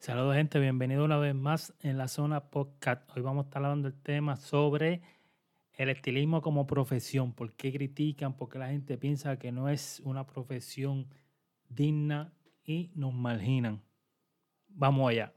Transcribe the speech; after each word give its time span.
Saludos 0.00 0.36
gente, 0.36 0.60
bienvenido 0.60 1.04
una 1.04 1.16
vez 1.18 1.34
más 1.34 1.74
en 1.80 1.98
la 1.98 2.06
zona 2.06 2.50
podcast. 2.50 3.02
Hoy 3.16 3.20
vamos 3.20 3.44
a 3.44 3.48
estar 3.48 3.64
hablando 3.64 3.90
del 3.90 4.00
tema 4.00 4.36
sobre 4.36 5.02
el 5.72 5.88
estilismo 5.88 6.40
como 6.40 6.68
profesión. 6.68 7.32
¿Por 7.32 7.52
qué 7.54 7.72
critican? 7.72 8.36
Porque 8.36 8.60
la 8.60 8.68
gente 8.68 8.96
piensa 8.96 9.40
que 9.40 9.50
no 9.50 9.68
es 9.68 10.00
una 10.04 10.24
profesión 10.24 11.08
digna 11.68 12.32
y 12.62 12.92
nos 12.94 13.12
marginan. 13.12 13.82
Vamos 14.68 15.10
allá. 15.10 15.34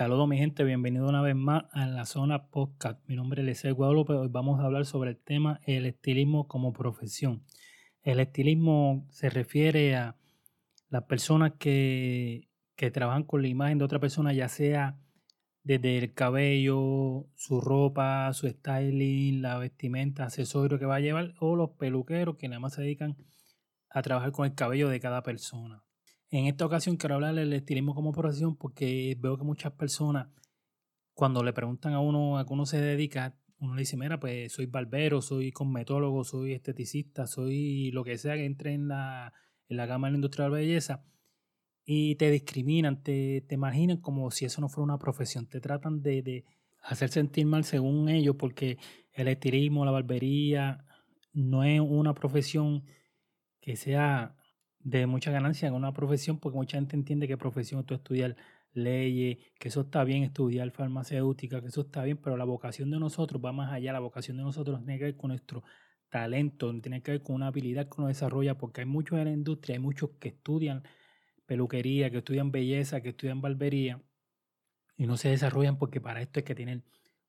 Saludos 0.00 0.26
mi 0.28 0.38
gente, 0.38 0.64
bienvenido 0.64 1.06
una 1.06 1.20
vez 1.20 1.36
más 1.36 1.64
a 1.72 1.84
la 1.84 2.06
zona 2.06 2.46
podcast. 2.46 3.06
Mi 3.06 3.16
nombre 3.16 3.42
es 3.42 3.46
Lecey 3.46 3.72
Guadalupe. 3.72 4.14
Hoy 4.14 4.28
vamos 4.30 4.58
a 4.58 4.64
hablar 4.64 4.86
sobre 4.86 5.10
el 5.10 5.18
tema 5.18 5.60
el 5.66 5.84
estilismo 5.84 6.48
como 6.48 6.72
profesión. 6.72 7.44
El 8.02 8.18
estilismo 8.18 9.06
se 9.10 9.28
refiere 9.28 9.96
a 9.96 10.16
las 10.88 11.02
personas 11.02 11.52
que, 11.58 12.48
que 12.76 12.90
trabajan 12.90 13.24
con 13.24 13.42
la 13.42 13.48
imagen 13.48 13.76
de 13.76 13.84
otra 13.84 13.98
persona, 13.98 14.32
ya 14.32 14.48
sea 14.48 14.98
desde 15.64 15.98
el 15.98 16.14
cabello, 16.14 17.26
su 17.36 17.60
ropa, 17.60 18.32
su 18.32 18.48
styling, 18.48 19.42
la 19.42 19.58
vestimenta, 19.58 20.24
accesorio 20.24 20.78
que 20.78 20.86
va 20.86 20.94
a 20.94 21.00
llevar, 21.00 21.34
o 21.40 21.56
los 21.56 21.72
peluqueros 21.72 22.38
que 22.38 22.48
nada 22.48 22.60
más 22.60 22.72
se 22.72 22.80
dedican 22.80 23.18
a 23.90 24.00
trabajar 24.00 24.32
con 24.32 24.46
el 24.46 24.54
cabello 24.54 24.88
de 24.88 24.98
cada 24.98 25.22
persona. 25.22 25.84
En 26.32 26.46
esta 26.46 26.64
ocasión 26.64 26.96
quiero 26.96 27.16
hablar 27.16 27.34
del 27.34 27.52
estilismo 27.52 27.92
como 27.92 28.12
profesión 28.12 28.56
porque 28.56 29.16
veo 29.18 29.36
que 29.36 29.42
muchas 29.42 29.72
personas, 29.72 30.28
cuando 31.12 31.42
le 31.42 31.52
preguntan 31.52 31.92
a 31.92 32.00
uno 32.00 32.38
a 32.38 32.46
qué 32.46 32.52
uno 32.52 32.66
se 32.66 32.80
dedica, 32.80 33.36
uno 33.58 33.74
le 33.74 33.80
dice, 33.80 33.96
mira, 33.96 34.20
pues 34.20 34.52
soy 34.52 34.66
barbero, 34.66 35.22
soy 35.22 35.50
cosmetólogo, 35.50 36.22
soy 36.22 36.52
esteticista, 36.52 37.26
soy 37.26 37.90
lo 37.90 38.04
que 38.04 38.16
sea 38.16 38.36
que 38.36 38.44
entre 38.44 38.74
en 38.74 38.86
la, 38.86 39.32
en 39.68 39.76
la 39.76 39.86
gama 39.86 40.06
de 40.06 40.12
la 40.12 40.18
industria 40.18 40.44
de 40.44 40.50
la 40.50 40.56
belleza. 40.56 41.04
Y 41.84 42.14
te 42.14 42.30
discriminan, 42.30 43.02
te, 43.02 43.44
te 43.48 43.58
como 44.00 44.30
si 44.30 44.44
eso 44.44 44.60
no 44.60 44.68
fuera 44.68 44.84
una 44.84 44.98
profesión. 44.98 45.48
Te 45.48 45.60
tratan 45.60 46.00
de, 46.00 46.22
de 46.22 46.44
hacer 46.82 47.08
sentir 47.10 47.44
mal 47.46 47.64
según 47.64 48.08
ellos 48.08 48.36
porque 48.38 48.78
el 49.12 49.26
estilismo, 49.26 49.84
la 49.84 49.90
barbería, 49.90 50.84
no 51.32 51.64
es 51.64 51.80
una 51.80 52.14
profesión 52.14 52.84
que 53.60 53.74
sea 53.74 54.36
de 54.82 55.06
mucha 55.06 55.30
ganancia 55.30 55.68
en 55.68 55.74
una 55.74 55.92
profesión, 55.92 56.38
porque 56.38 56.56
mucha 56.56 56.78
gente 56.78 56.96
entiende 56.96 57.28
que 57.28 57.36
profesión 57.36 57.80
es 57.80 57.86
tú 57.86 57.94
estudiar 57.94 58.36
leyes, 58.72 59.38
que 59.58 59.68
eso 59.68 59.82
está 59.82 60.04
bien, 60.04 60.22
estudiar 60.22 60.70
farmacéutica, 60.70 61.60
que 61.60 61.68
eso 61.68 61.82
está 61.82 62.04
bien, 62.04 62.16
pero 62.18 62.36
la 62.36 62.44
vocación 62.44 62.90
de 62.90 62.98
nosotros 62.98 63.42
va 63.44 63.52
más 63.52 63.72
allá, 63.72 63.92
la 63.92 64.00
vocación 64.00 64.36
de 64.36 64.42
nosotros 64.44 64.78
tiene 64.80 64.98
que 64.98 65.04
ver 65.04 65.16
con 65.16 65.28
nuestro 65.28 65.62
talento, 66.08 66.72
tiene 66.80 67.02
que 67.02 67.12
ver 67.12 67.22
con 67.22 67.36
una 67.36 67.48
habilidad 67.48 67.88
que 67.88 67.94
uno 67.98 68.08
desarrolla, 68.08 68.56
porque 68.58 68.82
hay 68.82 68.86
muchos 68.86 69.18
en 69.18 69.24
la 69.26 69.32
industria, 69.32 69.76
hay 69.76 69.80
muchos 69.80 70.10
que 70.18 70.28
estudian 70.28 70.82
peluquería, 71.46 72.10
que 72.10 72.18
estudian 72.18 72.52
belleza, 72.52 73.00
que 73.00 73.10
estudian 73.10 73.40
barbería, 73.40 74.00
y 74.96 75.06
no 75.06 75.16
se 75.16 75.30
desarrollan 75.30 75.78
porque 75.78 76.00
para 76.00 76.20
esto 76.22 76.40
hay 76.40 76.44
que 76.44 76.54
tener 76.54 76.82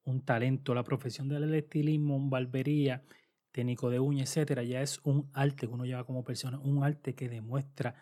un 0.04 0.22
talento. 0.24 0.74
La 0.76 0.84
profesión 0.84 1.30
del 1.30 1.54
estilismo, 1.54 2.20
barbería, 2.30 3.04
técnico 3.52 3.90
de 3.90 4.00
uña, 4.00 4.24
etcétera, 4.24 4.64
ya 4.64 4.82
es 4.82 5.00
un 5.04 5.30
arte 5.34 5.68
que 5.68 5.74
uno 5.74 5.86
lleva 5.86 6.06
como 6.06 6.24
persona, 6.24 6.60
un 6.60 6.84
arte 6.84 7.16
que 7.16 7.30
demuestra 7.30 7.96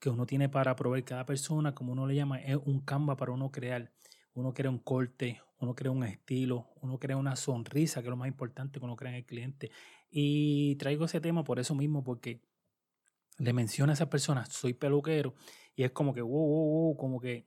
que 0.00 0.08
uno 0.08 0.26
tiene 0.26 0.48
para 0.48 0.74
proveer 0.76 1.04
cada 1.04 1.26
persona, 1.26 1.74
como 1.74 1.92
uno 1.92 2.06
le 2.06 2.14
llama, 2.14 2.40
es 2.40 2.56
un 2.64 2.80
canva 2.80 3.16
para 3.16 3.32
uno 3.32 3.50
crear. 3.50 3.92
Uno 4.32 4.54
crea 4.54 4.70
un 4.70 4.78
corte, 4.78 5.42
uno 5.58 5.74
crea 5.74 5.92
un 5.92 6.04
estilo, 6.04 6.68
uno 6.80 6.98
crea 6.98 7.16
una 7.16 7.36
sonrisa, 7.36 8.00
que 8.00 8.06
es 8.06 8.10
lo 8.10 8.16
más 8.16 8.28
importante 8.28 8.78
que 8.78 8.84
uno 8.84 8.96
crea 8.96 9.10
en 9.10 9.18
el 9.18 9.26
cliente. 9.26 9.70
Y 10.10 10.76
traigo 10.76 11.04
ese 11.04 11.20
tema 11.20 11.44
por 11.44 11.58
eso 11.58 11.74
mismo, 11.74 12.02
porque 12.02 12.40
le 13.38 13.52
menciona 13.52 13.92
a 13.92 13.94
esa 13.94 14.08
persona, 14.08 14.46
soy 14.46 14.72
peluquero, 14.72 15.34
y 15.74 15.82
es 15.82 15.90
como 15.90 16.14
que, 16.14 16.22
wow, 16.22 16.30
wow, 16.30 16.70
wow, 16.70 16.96
como 16.96 17.20
que, 17.20 17.46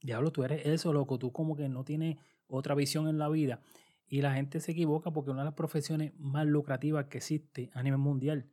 diablo, 0.00 0.32
tú 0.32 0.44
eres 0.44 0.64
eso, 0.64 0.92
loco, 0.92 1.18
tú 1.18 1.32
como 1.32 1.56
que 1.56 1.68
no 1.68 1.84
tienes 1.84 2.16
otra 2.48 2.74
visión 2.74 3.08
en 3.08 3.18
la 3.18 3.28
vida. 3.28 3.60
Y 4.08 4.20
la 4.22 4.34
gente 4.34 4.60
se 4.60 4.72
equivoca 4.72 5.10
porque 5.10 5.30
una 5.30 5.40
de 5.40 5.46
las 5.46 5.54
profesiones 5.54 6.12
más 6.18 6.46
lucrativas 6.46 7.06
que 7.06 7.18
existe 7.18 7.70
a 7.74 7.82
nivel 7.82 7.98
mundial 7.98 8.48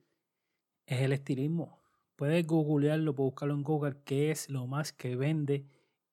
es 0.85 1.01
el 1.01 1.13
estilismo. 1.13 1.79
Puedes 2.15 2.45
googlearlo, 2.45 3.13
buscarlo 3.13 3.53
en 3.53 3.63
Google, 3.63 3.97
qué 4.05 4.31
es 4.31 4.49
lo 4.49 4.67
más 4.67 4.93
que 4.93 5.15
vende 5.15 5.67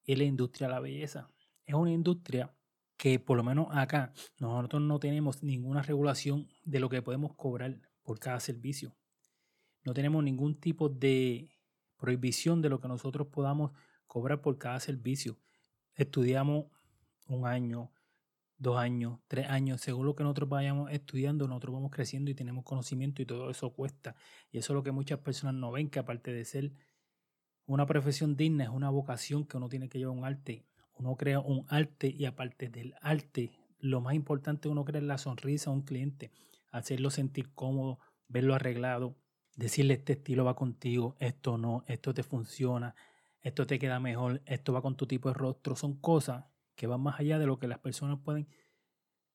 en 0.05 0.19
la 0.19 0.25
industria 0.25 0.69
de 0.69 0.75
la 0.75 0.81
belleza. 0.81 1.31
Es 1.65 1.75
una 1.75 1.93
industria 1.93 2.55
que 2.97 3.19
por 3.19 3.37
lo 3.37 3.43
menos 3.43 3.69
acá 3.71 4.13
nosotros 4.39 4.83
no 4.83 4.99
tenemos 4.99 5.43
ninguna 5.43 5.83
regulación 5.83 6.49
de 6.65 6.81
lo 6.81 6.89
que 6.89 7.01
podemos 7.01 7.35
cobrar 7.35 7.81
por 8.03 8.19
cada 8.19 8.41
servicio. 8.41 8.95
No 9.85 9.95
tenemos 9.95 10.23
ningún 10.23 10.61
tipo 10.61 10.89
de 10.89 11.51
prohibición 11.97 12.61
de 12.61 12.69
lo 12.69 12.81
que 12.81 12.89
nosotros 12.89 13.29
podamos 13.29 13.73
cobrar 14.07 14.43
por 14.43 14.59
cada 14.59 14.81
servicio. 14.81 15.39
Estudiamos 15.95 16.67
un 17.29 17.47
año, 17.47 17.91
dos 18.61 18.77
años, 18.77 19.19
tres 19.27 19.49
años, 19.49 19.81
según 19.81 20.05
lo 20.05 20.15
que 20.15 20.23
nosotros 20.23 20.51
vayamos 20.51 20.93
estudiando, 20.93 21.49
nosotros 21.49 21.75
vamos 21.75 21.91
creciendo 21.91 22.31
y 22.31 22.35
tenemos 22.35 22.63
conocimiento 22.63 23.23
y 23.23 23.27
todo 23.27 23.51
eso 23.51 23.71
cuesta. 23.71 24.15
Y 24.53 24.59
eso 24.59 24.73
es 24.73 24.75
lo 24.75 24.83
que 24.83 24.93
muchas 24.93 25.19
personas 25.21 25.55
no 25.55 25.73
ven, 25.73 25.89
que 25.89 25.99
aparte 25.99 26.31
de 26.31 26.45
ser 26.45 26.73
una 27.65 27.87
profesión 27.87 28.37
digna, 28.37 28.65
es 28.65 28.71
una 28.71 28.91
vocación 28.91 29.47
que 29.47 29.57
uno 29.57 29.71
tiene 29.71 29.89
que 29.89 29.99
llevar 29.99 30.17
un 30.17 30.27
arte. 30.27 30.67
Uno 30.93 31.17
crea 31.17 31.41
un 31.41 31.65
arte 31.69 32.15
y 32.15 32.27
aparte 32.27 32.69
del 32.69 32.95
arte, 33.01 33.51
lo 33.79 34.03
más 34.03 34.15
importante 34.15 34.69
uno 34.69 34.85
crea 34.85 35.01
la 35.01 35.17
sonrisa 35.17 35.71
a 35.71 35.73
un 35.73 35.81
cliente, 35.81 36.31
hacerlo 36.71 37.11
sentir 37.11 37.55
cómodo, 37.55 37.99
verlo 38.29 38.55
arreglado, 38.55 39.17
decirle 39.57 39.95
este 39.95 40.13
estilo 40.13 40.45
va 40.45 40.55
contigo, 40.55 41.17
esto 41.19 41.57
no, 41.57 41.83
esto 41.87 42.13
te 42.13 42.23
funciona, 42.23 42.95
esto 43.41 43.67
te 43.67 43.79
queda 43.79 44.01
mejor, 44.01 44.43
esto 44.45 44.75
va 44.75 44.83
con 44.83 44.97
tu 44.97 45.07
tipo 45.07 45.31
de 45.31 45.35
rostro. 45.35 45.77
Son 45.77 45.95
cosas 45.95 46.45
que 46.81 46.87
van 46.87 47.03
más 47.03 47.21
allá 47.21 47.39
de 47.39 47.45
lo 47.45 47.59
que 47.59 47.69
las 47.69 47.79
personas 47.79 48.21
pueden 48.25 48.49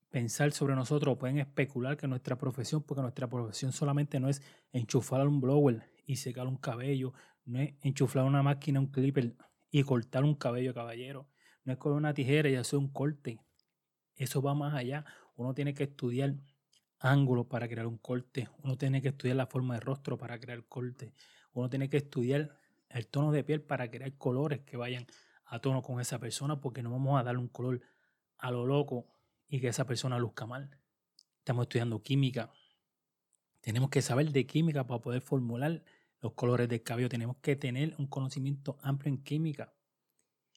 pensar 0.09 0.51
sobre 0.51 0.73
nosotros 0.73 1.13
o 1.13 1.19
pueden 1.19 1.38
especular 1.38 1.95
que 1.95 2.07
nuestra 2.07 2.39
profesión, 2.39 2.81
porque 2.81 3.03
nuestra 3.03 3.29
profesión 3.29 3.72
solamente 3.72 4.19
no 4.19 4.29
es 4.29 4.41
enchufar 4.72 5.28
un 5.28 5.39
blower 5.39 5.88
y 6.07 6.16
secar 6.16 6.47
un 6.47 6.57
cabello, 6.57 7.13
no 7.45 7.59
es 7.59 7.75
enchufar 7.81 8.23
una 8.23 8.41
máquina, 8.41 8.79
un 8.79 8.88
clipper 8.88 9.35
y 9.69 9.83
cortar 9.83 10.23
un 10.23 10.33
cabello, 10.33 10.73
caballero, 10.73 11.29
no 11.66 11.73
es 11.73 11.78
con 11.78 11.94
una 11.94 12.16
tijera 12.16 12.50
y 12.50 12.56
hacer 12.56 12.79
un 12.79 12.91
corte. 12.91 13.39
Eso 14.16 14.41
va 14.41 14.56
más 14.56 14.73
allá. 14.73 15.06
Uno 15.35 15.53
tiene 15.53 15.75
que 15.75 15.83
estudiar 15.83 16.33
ángulos 16.97 17.45
para 17.45 17.67
crear 17.67 17.85
un 17.85 18.00
corte, 18.00 18.50
uno 18.63 18.75
tiene 18.75 19.03
que 19.03 19.09
estudiar 19.09 19.38
la 19.38 19.45
forma 19.45 19.75
de 19.75 19.81
rostro 19.81 20.17
para 20.17 20.39
crear 20.39 20.66
corte, 20.66 21.13
uno 21.53 21.69
tiene 21.69 21.89
que 21.89 21.97
estudiar 21.97 22.57
el 22.89 23.06
tono 23.06 23.31
de 23.31 23.44
piel 23.44 23.62
para 23.62 23.91
crear 23.91 24.12
colores 24.17 24.62
que 24.62 24.77
vayan 24.77 25.06
a 25.45 25.59
tono 25.59 25.81
con 25.81 26.00
esa 26.00 26.19
persona 26.19 26.59
porque 26.59 26.81
no 26.81 26.91
vamos 26.91 27.19
a 27.19 27.23
darle 27.23 27.41
un 27.41 27.47
color 27.47 27.81
a 28.38 28.51
lo 28.51 28.66
loco 28.66 29.07
y 29.47 29.59
que 29.59 29.67
esa 29.67 29.85
persona 29.85 30.17
luzca 30.19 30.45
mal. 30.45 30.69
Estamos 31.39 31.63
estudiando 31.63 32.01
química. 32.01 32.51
Tenemos 33.61 33.89
que 33.89 34.01
saber 34.01 34.31
de 34.31 34.45
química 34.45 34.85
para 34.85 35.01
poder 35.01 35.22
formular 35.22 35.83
los 36.22 36.33
colores 36.33 36.67
del 36.69 36.83
cabello. 36.83 37.09
Tenemos 37.09 37.38
que 37.38 37.56
tener 37.56 37.95
un 37.97 38.07
conocimiento 38.07 38.78
amplio 38.81 39.13
en 39.13 39.23
química 39.23 39.73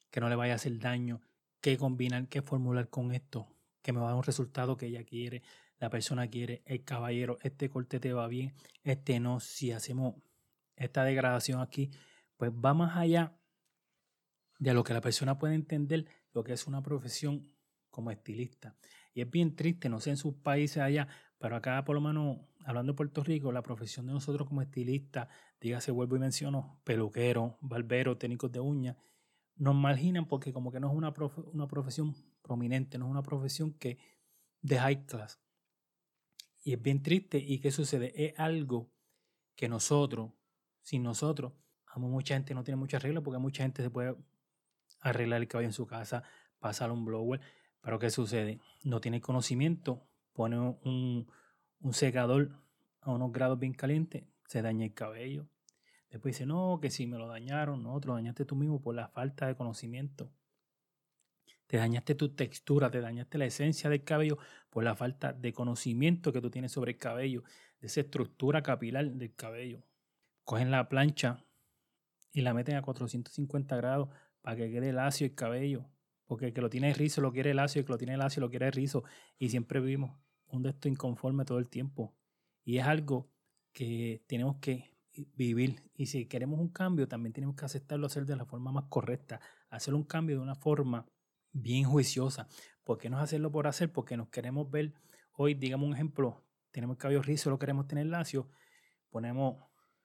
que 0.09 0.19
no 0.19 0.29
le 0.29 0.35
vaya 0.35 0.53
a 0.53 0.55
hacer 0.55 0.77
daño, 0.79 1.21
qué 1.61 1.77
combinar, 1.77 2.27
qué 2.27 2.41
formular 2.41 2.89
con 2.89 3.13
esto, 3.13 3.47
que 3.81 3.93
me 3.93 3.99
va 3.99 4.07
a 4.07 4.09
dar 4.09 4.17
un 4.17 4.23
resultado 4.23 4.75
que 4.77 4.87
ella 4.87 5.03
quiere, 5.03 5.43
la 5.77 5.89
persona 5.89 6.27
quiere, 6.27 6.63
el 6.65 6.83
caballero, 6.83 7.37
este 7.41 7.69
corte 7.69 7.99
te 7.99 8.11
va 8.13 8.27
bien, 8.27 8.53
este 8.83 9.19
no. 9.19 9.39
Si 9.39 9.71
hacemos 9.71 10.15
esta 10.75 11.03
degradación 11.03 11.61
aquí, 11.61 11.91
pues 12.37 12.51
va 12.51 12.73
más 12.73 12.97
allá 12.97 13.38
de 14.59 14.73
lo 14.73 14.83
que 14.83 14.93
la 14.93 15.01
persona 15.01 15.39
puede 15.39 15.55
entender 15.55 16.05
lo 16.33 16.43
que 16.43 16.53
es 16.53 16.67
una 16.67 16.83
profesión 16.83 17.51
como 17.89 18.11
estilista. 18.11 18.75
Y 19.13 19.21
es 19.21 19.31
bien 19.31 19.55
triste, 19.55 19.89
no 19.89 19.99
sé 19.99 20.11
en 20.11 20.17
sus 20.17 20.35
países 20.35 20.77
allá, 20.77 21.07
pero 21.39 21.55
acá 21.55 21.83
por 21.83 21.95
lo 21.95 22.01
menos, 22.01 22.37
hablando 22.65 22.93
de 22.93 22.97
Puerto 22.97 23.23
Rico, 23.23 23.51
la 23.51 23.63
profesión 23.63 24.05
de 24.05 24.13
nosotros 24.13 24.47
como 24.47 24.61
estilistas, 24.61 25.27
dígase, 25.59 25.91
vuelvo 25.91 26.17
y 26.17 26.19
menciono, 26.19 26.79
peluquero, 26.83 27.57
barbero, 27.61 28.17
técnicos 28.17 28.51
de 28.51 28.59
uñas, 28.59 28.97
nos 29.55 29.75
marginan 29.75 30.27
porque 30.27 30.53
como 30.53 30.71
que 30.71 30.79
no 30.79 30.89
es 30.89 30.95
una, 30.95 31.13
una 31.53 31.67
profesión 31.67 32.15
prominente, 32.41 32.97
no 32.97 33.05
es 33.05 33.11
una 33.11 33.23
profesión 33.23 33.73
que 33.73 33.97
de 34.61 34.77
high 34.77 35.05
class. 35.05 35.39
Y 36.61 36.73
es 36.73 36.81
bien 36.81 37.01
triste. 37.01 37.37
¿Y 37.37 37.59
qué 37.59 37.71
sucede? 37.71 38.11
Es 38.15 38.37
algo 38.39 38.91
que 39.55 39.69
nosotros, 39.69 40.31
sin 40.81 41.03
nosotros, 41.03 41.53
mucha 41.97 42.35
gente 42.35 42.53
no 42.53 42.63
tiene 42.63 42.77
muchas 42.77 43.03
reglas 43.03 43.23
porque 43.23 43.39
mucha 43.39 43.63
gente 43.63 43.83
se 43.83 43.89
puede 43.89 44.15
arreglar 45.01 45.41
el 45.41 45.47
cabello 45.47 45.69
en 45.69 45.73
su 45.73 45.87
casa, 45.87 46.23
pasar 46.59 46.91
un 46.91 47.05
blower. 47.05 47.41
Pero 47.81 47.99
¿qué 47.99 48.09
sucede? 48.09 48.59
No 48.83 49.01
tiene 49.01 49.21
conocimiento, 49.21 50.07
pone 50.33 50.59
un, 50.59 51.27
un 51.79 51.93
secador 51.93 52.51
a 53.01 53.11
unos 53.11 53.31
grados 53.31 53.59
bien 53.59 53.73
calientes, 53.73 54.23
se 54.45 54.61
daña 54.61 54.85
el 54.85 54.93
cabello. 54.93 55.47
Después 56.09 56.35
dice, 56.35 56.45
no, 56.45 56.79
que 56.81 56.89
si 56.89 57.05
me 57.05 57.17
lo 57.17 57.27
dañaron, 57.27 57.83
no, 57.83 57.99
te 57.99 58.07
lo 58.07 58.15
dañaste 58.15 58.45
tú 58.45 58.55
mismo 58.55 58.81
por 58.81 58.95
la 58.95 59.07
falta 59.09 59.47
de 59.47 59.55
conocimiento. 59.55 60.31
Te 61.67 61.77
dañaste 61.77 62.15
tu 62.15 62.33
textura, 62.33 62.89
te 62.89 62.99
dañaste 62.99 63.37
la 63.37 63.45
esencia 63.45 63.91
del 63.91 64.03
cabello 64.03 64.39
por 64.71 64.83
la 64.83 64.95
falta 64.95 65.33
de 65.33 65.53
conocimiento 65.53 66.33
que 66.33 66.41
tú 66.41 66.49
tienes 66.49 66.71
sobre 66.71 66.93
el 66.93 66.97
cabello, 66.97 67.43
de 67.79 67.87
esa 67.87 68.01
estructura 68.01 68.63
capilar 68.63 69.11
del 69.11 69.35
cabello. 69.35 69.83
Cogen 70.43 70.71
la 70.71 70.89
plancha 70.89 71.45
y 72.33 72.41
la 72.41 72.55
meten 72.55 72.75
a 72.75 72.81
450 72.81 73.75
grados 73.75 74.09
para 74.41 74.55
que 74.55 74.71
quede 74.71 74.93
lacio 74.93 75.27
el 75.27 75.35
cabello. 75.35 75.89
Porque 76.25 76.47
el 76.47 76.53
que 76.53 76.61
lo 76.61 76.69
tiene 76.69 76.93
rizo 76.93 77.21
lo 77.21 77.31
quiere 77.31 77.53
lacio, 77.53 77.79
el 77.79 77.85
que 77.85 77.91
lo 77.91 77.97
tiene 77.97 78.17
lacio 78.17 78.41
lo 78.41 78.49
quiere 78.49 78.69
rizo. 78.71 79.03
Y 79.37 79.49
siempre 79.49 79.79
vivimos 79.79 80.19
un 80.47 80.61
de 80.63 80.69
estos 80.69 80.91
inconforme 80.91 81.45
todo 81.45 81.59
el 81.59 81.69
tiempo. 81.69 82.15
Y 82.63 82.77
es 82.77 82.85
algo 82.85 83.31
que 83.73 84.23
tenemos 84.27 84.57
que 84.57 84.95
vivir. 85.35 85.81
Y 85.95 86.05
si 86.05 86.27
queremos 86.27 86.59
un 86.59 86.69
cambio, 86.69 87.07
también 87.07 87.33
tenemos 87.33 87.55
que 87.55 87.65
aceptarlo, 87.65 88.05
hacer 88.05 88.25
de 88.25 88.35
la 88.35 88.45
forma 88.45 88.71
más 88.71 88.85
correcta. 88.89 89.41
Hacer 89.69 89.93
un 89.93 90.03
cambio 90.03 90.37
de 90.37 90.43
una 90.43 90.55
forma 90.55 91.05
bien 91.51 91.85
juiciosa. 91.85 92.47
¿Por 92.83 92.97
qué 92.97 93.09
no 93.09 93.19
hacerlo 93.19 93.51
por 93.51 93.67
hacer? 93.67 93.91
Porque 93.91 94.17
nos 94.17 94.29
queremos 94.29 94.69
ver 94.69 94.93
hoy, 95.33 95.53
digamos 95.53 95.87
un 95.87 95.93
ejemplo, 95.93 96.43
tenemos 96.71 96.95
el 96.95 96.99
cabello 96.99 97.21
rizo, 97.21 97.49
lo 97.49 97.59
queremos 97.59 97.87
tener 97.87 98.05
lacio, 98.07 98.49
ponemos, 99.09 99.63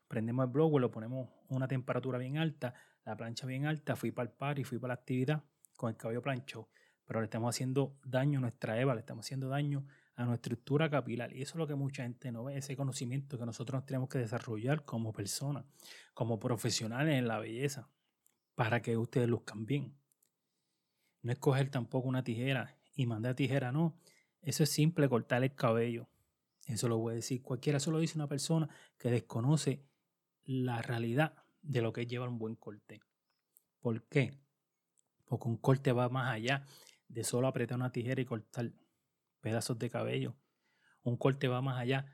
prendemos 0.08 0.46
el 0.46 0.52
blower, 0.52 0.80
lo 0.80 0.90
ponemos 0.90 1.28
a 1.50 1.54
una 1.54 1.68
temperatura 1.68 2.18
bien 2.18 2.38
alta, 2.38 2.74
la 3.04 3.16
plancha 3.16 3.46
bien 3.46 3.66
alta, 3.66 3.96
fui 3.96 4.10
para 4.10 4.30
el 4.30 4.36
par 4.36 4.58
y 4.58 4.64
fui 4.64 4.78
para 4.78 4.94
la 4.94 5.00
actividad 5.00 5.42
con 5.76 5.90
el 5.90 5.96
cabello 5.96 6.22
planchado. 6.22 6.68
Pero 7.04 7.20
le 7.20 7.24
estamos 7.24 7.54
haciendo 7.54 7.98
daño 8.04 8.38
a 8.38 8.42
nuestra 8.42 8.80
EVA, 8.80 8.94
le 8.94 9.00
estamos 9.00 9.26
haciendo 9.26 9.48
daño 9.48 9.86
a 10.16 10.24
nuestra 10.24 10.52
estructura 10.54 10.88
capilar. 10.88 11.32
Y 11.34 11.42
eso 11.42 11.52
es 11.52 11.56
lo 11.56 11.66
que 11.66 11.74
mucha 11.74 12.04
gente 12.04 12.32
no 12.32 12.44
ve, 12.44 12.56
ese 12.56 12.76
conocimiento 12.76 13.38
que 13.38 13.44
nosotros 13.44 13.84
tenemos 13.84 14.08
que 14.08 14.18
desarrollar 14.18 14.84
como 14.84 15.12
personas, 15.12 15.66
como 16.14 16.38
profesionales 16.38 17.16
en 17.16 17.28
la 17.28 17.38
belleza, 17.38 17.90
para 18.54 18.80
que 18.80 18.96
ustedes 18.96 19.28
luzcan 19.28 19.66
bien. 19.66 19.98
No 21.22 21.32
es 21.32 21.38
coger 21.38 21.70
tampoco 21.70 22.08
una 22.08 22.24
tijera 22.24 22.78
y 22.94 23.06
mandar 23.06 23.34
tijera, 23.34 23.72
no. 23.72 23.98
Eso 24.40 24.62
es 24.62 24.70
simple 24.70 25.08
cortar 25.08 25.42
el 25.42 25.54
cabello. 25.54 26.08
Eso 26.66 26.88
lo 26.88 27.08
a 27.08 27.12
decir 27.12 27.42
cualquiera. 27.42 27.78
Eso 27.78 27.90
lo 27.90 27.98
dice 27.98 28.16
una 28.16 28.28
persona 28.28 28.68
que 28.98 29.10
desconoce 29.10 29.84
la 30.44 30.80
realidad 30.82 31.43
de 31.64 31.82
lo 31.82 31.92
que 31.92 32.02
es 32.02 32.08
llevar 32.08 32.28
un 32.28 32.38
buen 32.38 32.54
corte. 32.54 33.00
¿Por 33.80 34.02
qué? 34.08 34.38
Porque 35.24 35.48
un 35.48 35.56
corte 35.56 35.92
va 35.92 36.08
más 36.08 36.32
allá 36.32 36.66
de 37.08 37.24
solo 37.24 37.48
apretar 37.48 37.76
una 37.76 37.92
tijera 37.92 38.20
y 38.20 38.24
cortar 38.24 38.72
pedazos 39.40 39.78
de 39.78 39.90
cabello. 39.90 40.36
Un 41.02 41.16
corte 41.16 41.48
va 41.48 41.60
más 41.60 41.78
allá 41.78 42.06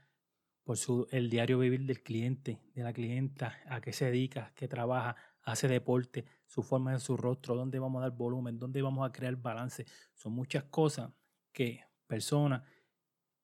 por 0.64 0.76
su, 0.76 1.06
el 1.10 1.30
diario 1.30 1.58
vivir 1.58 1.84
del 1.84 2.02
cliente, 2.02 2.60
de 2.74 2.82
la 2.82 2.92
clienta, 2.92 3.58
a 3.66 3.80
qué 3.80 3.92
se 3.92 4.06
dedica, 4.06 4.52
qué 4.54 4.68
trabaja, 4.68 5.16
hace 5.42 5.68
deporte, 5.68 6.24
su 6.46 6.62
forma 6.62 6.92
de 6.92 7.00
su 7.00 7.16
rostro, 7.16 7.54
dónde 7.54 7.78
vamos 7.78 8.00
a 8.00 8.08
dar 8.08 8.16
volumen, 8.16 8.58
dónde 8.58 8.82
vamos 8.82 9.08
a 9.08 9.12
crear 9.12 9.36
balance. 9.36 9.86
Son 10.14 10.32
muchas 10.32 10.64
cosas 10.64 11.10
que 11.52 11.84
personas 12.06 12.62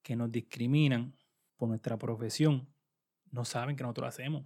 que 0.03 0.15
nos 0.15 0.31
discriminan 0.31 1.17
por 1.57 1.69
nuestra 1.69 1.97
profesión 1.97 2.69
no 3.31 3.45
saben 3.45 3.77
que 3.77 3.83
nosotros 3.83 4.09
hacemos. 4.09 4.45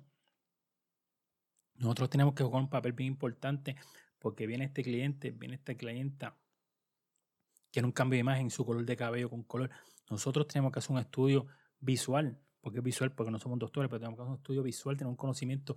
Nosotros 1.81 2.09
tenemos 2.11 2.35
que 2.35 2.45
jugar 2.45 2.63
un 2.63 2.71
papel 2.71 2.93
bien 2.93 3.09
importante 3.09 3.75
porque 4.19 4.47
viene 4.47 4.67
este 4.67 4.83
cliente, 4.83 5.33
viene 5.33 5.57
esta 5.57 5.75
clienta 5.75 6.37
quiere 7.71 7.87
un 7.87 7.93
cambio 7.93 8.17
de 8.17 8.21
imagen, 8.21 8.51
su 8.51 8.65
color 8.65 8.85
de 8.85 8.97
cabello 8.97 9.31
con 9.31 9.43
color. 9.45 9.71
Nosotros 10.11 10.47
tenemos 10.47 10.73
que 10.73 10.81
hacer 10.81 10.93
un 10.93 10.99
estudio 10.99 11.47
visual, 11.79 12.39
porque 12.61 12.79
es 12.79 12.85
visual, 12.85 13.13
porque 13.13 13.31
no 13.31 13.39
somos 13.39 13.59
doctores, 13.59 13.89
pero 13.89 14.01
tenemos 14.01 14.17
que 14.17 14.23
hacer 14.23 14.31
un 14.31 14.39
estudio 14.39 14.63
visual, 14.63 14.97
tener 14.97 15.11
un 15.11 15.17
conocimiento 15.17 15.77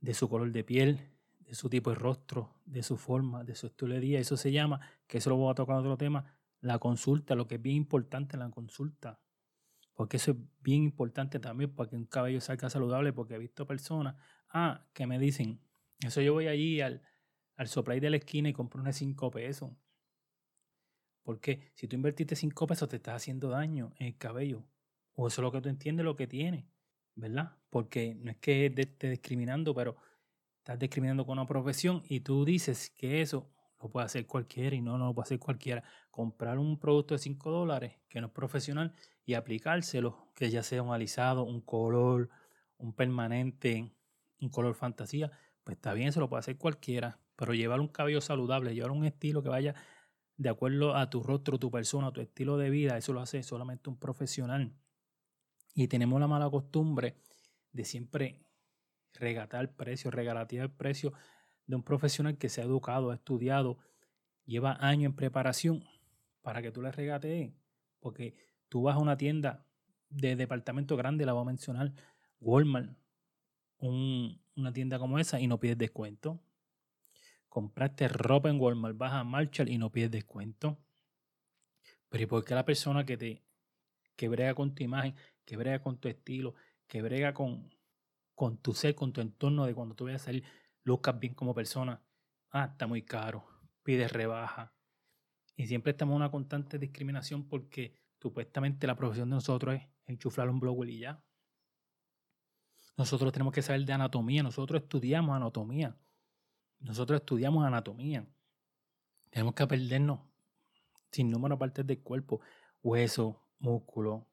de 0.00 0.14
su 0.14 0.28
color 0.28 0.50
de 0.50 0.64
piel, 0.64 1.00
de 1.38 1.54
su 1.54 1.68
tipo 1.68 1.90
de 1.90 1.96
rostro, 1.96 2.54
de 2.64 2.82
su 2.82 2.96
forma, 2.96 3.44
de 3.44 3.54
su 3.54 3.68
día. 3.68 4.20
Eso 4.20 4.36
se 4.36 4.52
llama, 4.52 4.80
que 5.06 5.18
eso 5.18 5.30
lo 5.30 5.36
voy 5.36 5.50
a 5.50 5.54
tocar 5.54 5.74
en 5.76 5.80
otro 5.80 5.96
tema, 5.96 6.24
la 6.60 6.78
consulta, 6.78 7.34
lo 7.34 7.46
que 7.46 7.56
es 7.56 7.62
bien 7.62 7.76
importante 7.76 8.36
en 8.36 8.40
la 8.40 8.50
consulta. 8.50 9.20
Porque 10.00 10.16
eso 10.16 10.30
es 10.30 10.38
bien 10.62 10.82
importante 10.82 11.38
también 11.38 11.74
para 11.74 11.90
que 11.90 11.94
un 11.94 12.06
cabello 12.06 12.40
salga 12.40 12.70
saludable, 12.70 13.12
porque 13.12 13.34
he 13.34 13.38
visto 13.38 13.66
personas, 13.66 14.16
ah, 14.48 14.86
que 14.94 15.06
me 15.06 15.18
dicen, 15.18 15.60
eso 16.02 16.22
yo 16.22 16.32
voy 16.32 16.46
allí 16.46 16.80
al, 16.80 17.02
al 17.56 17.68
de 18.00 18.08
la 18.08 18.16
esquina 18.16 18.48
y 18.48 18.54
compro 18.54 18.80
unos 18.80 18.96
5 18.96 19.30
pesos. 19.30 19.70
Porque 21.22 21.70
si 21.74 21.86
tú 21.86 21.96
invertiste 21.96 22.34
5 22.34 22.66
pesos, 22.66 22.88
te 22.88 22.96
estás 22.96 23.16
haciendo 23.16 23.50
daño 23.50 23.92
en 23.98 24.06
el 24.06 24.16
cabello. 24.16 24.64
O 25.12 25.26
eso 25.28 25.42
es 25.42 25.44
lo 25.44 25.52
que 25.52 25.60
tú 25.60 25.68
entiendes, 25.68 26.02
lo 26.02 26.16
que 26.16 26.26
tiene, 26.26 26.66
¿verdad? 27.14 27.58
Porque 27.68 28.14
no 28.14 28.30
es 28.30 28.38
que 28.38 28.72
esté 28.74 29.10
discriminando, 29.10 29.74
pero 29.74 29.98
estás 30.60 30.78
discriminando 30.78 31.26
con 31.26 31.38
una 31.38 31.46
profesión 31.46 32.02
y 32.08 32.20
tú 32.20 32.46
dices 32.46 32.88
que 32.96 33.20
eso 33.20 33.50
lo 33.78 33.90
puede 33.90 34.06
hacer 34.06 34.26
cualquiera 34.26 34.74
y 34.74 34.80
no, 34.80 34.96
no 34.96 35.08
lo 35.08 35.14
puede 35.14 35.24
hacer 35.24 35.38
cualquiera. 35.38 35.84
Comprar 36.10 36.58
un 36.58 36.78
producto 36.78 37.12
de 37.12 37.18
5 37.18 37.50
dólares 37.50 37.98
que 38.08 38.22
no 38.22 38.28
es 38.28 38.32
profesional 38.32 38.94
y 39.30 39.34
aplicárselo, 39.34 40.26
que 40.34 40.50
ya 40.50 40.64
sea 40.64 40.82
un 40.82 40.92
alisado, 40.92 41.44
un 41.44 41.60
color, 41.60 42.30
un 42.78 42.92
permanente, 42.92 43.94
un 44.40 44.48
color 44.48 44.74
fantasía, 44.74 45.30
pues 45.62 45.76
está 45.76 45.94
bien, 45.94 46.08
eso 46.08 46.18
lo 46.18 46.28
puede 46.28 46.40
hacer 46.40 46.58
cualquiera. 46.58 47.20
Pero 47.36 47.54
llevar 47.54 47.78
un 47.78 47.86
cabello 47.86 48.20
saludable, 48.20 48.74
llevar 48.74 48.90
un 48.90 49.04
estilo 49.04 49.40
que 49.40 49.48
vaya 49.48 49.76
de 50.36 50.48
acuerdo 50.48 50.96
a 50.96 51.08
tu 51.10 51.22
rostro, 51.22 51.60
tu 51.60 51.70
persona, 51.70 52.12
tu 52.12 52.20
estilo 52.20 52.56
de 52.56 52.70
vida. 52.70 52.96
Eso 52.96 53.12
lo 53.12 53.20
hace 53.20 53.44
solamente 53.44 53.88
un 53.88 53.98
profesional. 53.98 54.74
Y 55.74 55.86
tenemos 55.86 56.18
la 56.18 56.26
mala 56.26 56.50
costumbre 56.50 57.14
de 57.70 57.84
siempre 57.84 58.40
regatar 59.12 59.60
el 59.60 59.70
precio, 59.70 60.10
regalatear 60.10 60.64
el 60.64 60.72
precio 60.72 61.12
de 61.66 61.76
un 61.76 61.84
profesional 61.84 62.36
que 62.36 62.48
se 62.48 62.62
ha 62.62 62.64
educado, 62.64 63.12
ha 63.12 63.14
estudiado, 63.14 63.78
lleva 64.44 64.76
años 64.80 65.10
en 65.10 65.14
preparación 65.14 65.84
para 66.42 66.62
que 66.62 66.72
tú 66.72 66.82
le 66.82 66.90
regatees. 66.90 67.52
Porque 68.00 68.34
tú 68.70 68.84
vas 68.84 68.96
a 68.96 69.00
una 69.00 69.18
tienda 69.18 69.66
de 70.08 70.34
departamento 70.34 70.96
grande, 70.96 71.26
la 71.26 71.34
voy 71.34 71.42
a 71.42 71.44
mencionar, 71.44 71.92
Walmart, 72.40 72.96
una 73.78 74.72
tienda 74.72 74.98
como 74.98 75.18
esa 75.18 75.38
y 75.38 75.46
no 75.46 75.60
pides 75.60 75.76
descuento 75.76 76.40
compraste 77.50 78.08
ropa 78.08 78.48
en 78.48 78.58
Walmart, 78.58 78.96
vas 78.96 79.12
a 79.12 79.24
Marshall 79.24 79.68
y 79.68 79.76
no 79.76 79.90
pides 79.90 80.10
descuento. 80.10 80.78
Pero 82.08 82.24
¿y 82.24 82.26
por 82.26 82.44
qué 82.44 82.54
la 82.54 82.64
persona 82.64 83.04
que 83.04 83.18
te 83.18 83.42
que 84.16 84.28
brega 84.28 84.54
con 84.54 84.74
tu 84.74 84.82
imagen, 84.82 85.14
que 85.44 85.56
brega 85.56 85.82
con 85.82 85.98
tu 85.98 86.08
estilo, 86.08 86.54
que 86.86 87.02
brega 87.02 87.34
con, 87.34 87.74
con 88.34 88.58
tu 88.58 88.74
ser, 88.74 88.94
con 88.94 89.12
tu 89.12 89.20
entorno 89.20 89.64
de 89.64 89.74
cuando 89.74 89.94
tú 89.94 90.04
vayas 90.04 90.22
a 90.22 90.24
salir, 90.26 90.44
lucas 90.84 91.18
bien 91.18 91.34
como 91.34 91.54
persona? 91.54 92.00
Ah, 92.50 92.68
está 92.72 92.86
muy 92.86 93.02
caro, 93.02 93.44
pides 93.82 94.12
rebaja. 94.12 94.72
Y 95.56 95.66
siempre 95.66 95.92
estamos 95.92 96.12
en 96.12 96.16
una 96.16 96.30
constante 96.30 96.78
discriminación 96.78 97.48
porque 97.48 97.94
supuestamente 98.20 98.86
la 98.86 98.96
profesión 98.96 99.30
de 99.30 99.36
nosotros 99.36 99.76
es 99.76 99.88
enchuflar 100.06 100.48
un 100.50 100.60
blog 100.60 100.84
y 100.86 101.00
ya. 101.00 101.22
Nosotros 102.96 103.32
tenemos 103.32 103.52
que 103.54 103.62
saber 103.62 103.84
de 103.84 103.92
anatomía, 103.92 104.42
nosotros 104.42 104.82
estudiamos 104.82 105.34
anatomía. 105.34 105.96
Nosotros 106.80 107.20
estudiamos 107.20 107.64
anatomía. 107.64 108.26
Tenemos 109.30 109.54
que 109.54 109.62
aprendernos 109.62 110.20
sin 111.12 111.30
número 111.30 111.54
de 111.54 111.58
partes 111.58 111.86
del 111.86 112.02
cuerpo, 112.02 112.40
hueso, 112.82 113.42
músculo, 113.58 114.26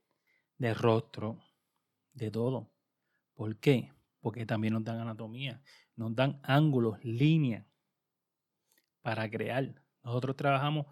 de 0.58 0.74
rostro, 0.74 1.40
de 2.14 2.32
todo. 2.32 2.72
¿Por 3.36 3.58
qué? 3.58 3.94
Porque 4.22 4.46
también 4.46 4.74
nos 4.74 4.84
dan 4.84 5.00
anatomía, 5.00 5.62
nos 5.96 6.16
dan 6.16 6.40
ángulos, 6.44 7.04
líneas 7.04 7.66
para 9.02 9.30
crear. 9.30 9.84
Nosotros 10.04 10.36
trabajamos 10.36 10.88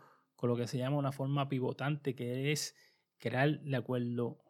lo 0.47 0.55
que 0.55 0.67
se 0.67 0.77
llama 0.77 0.97
una 0.97 1.11
forma 1.11 1.49
pivotante, 1.49 2.15
que 2.15 2.51
es 2.51 2.75
crear 3.17 3.59
de 3.61 3.75
acuerdo 3.75 4.43